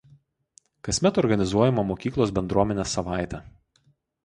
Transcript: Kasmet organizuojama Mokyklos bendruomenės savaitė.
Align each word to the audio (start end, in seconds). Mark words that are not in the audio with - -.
Kasmet 0.87 1.19
organizuojama 1.23 1.85
Mokyklos 1.91 2.33
bendruomenės 2.39 2.99
savaitė. 2.99 3.45